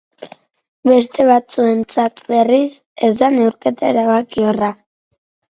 [0.89, 2.71] Beste batzuentzat, berriz,
[3.09, 4.73] ez da neurketa erabakiorra.